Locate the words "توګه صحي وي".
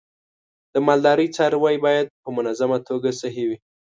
2.89-3.57